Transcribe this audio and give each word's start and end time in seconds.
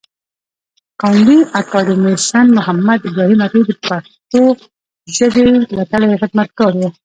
کاندي 1.01 1.37
اکاډميسنمحمد 1.59 2.99
ابراهیم 3.09 3.39
عطایي 3.45 3.63
د 3.67 3.71
پښتو 3.87 4.41
ژبې 5.17 5.45
وتلی 5.79 6.19
خدمتګار 6.21 6.73
و. 6.77 6.81